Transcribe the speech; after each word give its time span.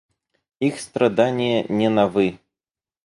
Их 0.59 0.79
страдания 0.79 1.63
не 1.69 1.87
новы. 1.87 2.39